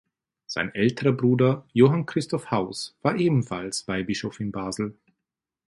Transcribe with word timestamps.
Sein 0.47 0.73
älterer 0.73 1.11
Bruder 1.11 1.67
Johann 1.73 2.07
Christoph 2.07 2.49
Haus 2.49 2.97
war 3.03 3.17
ebenfalls 3.17 3.87
Weihbischof 3.87 4.39
in 4.39 4.51
Basel. 4.51 4.97